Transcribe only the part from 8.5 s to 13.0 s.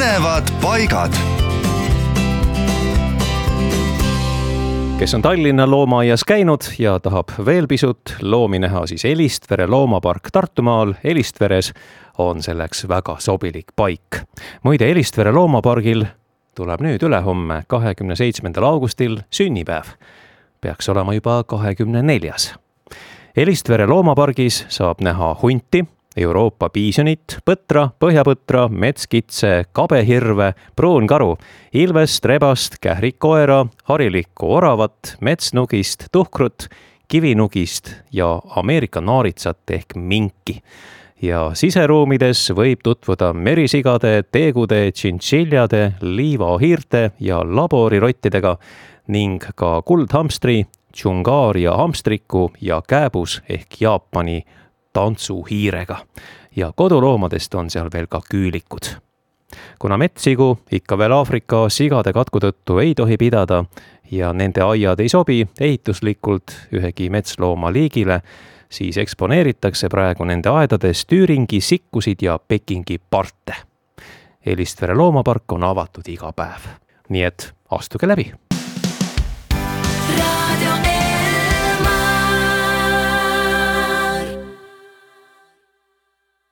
näha, siis Elistvere loomapark Tartumaal Elistveres on selleks